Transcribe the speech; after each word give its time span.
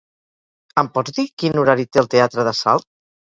Em 0.81 0.89
pots 0.95 1.15
dir 1.17 1.25
quin 1.43 1.59
horari 1.63 1.87
té 1.91 2.03
el 2.05 2.09
teatre 2.15 2.47
de 2.51 2.55
Salt? 2.61 2.87